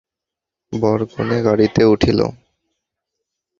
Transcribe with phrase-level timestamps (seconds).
[0.73, 2.19] বরকনে গাড়িতে উঠল।